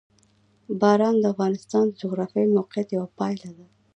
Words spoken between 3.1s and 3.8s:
پایله ده.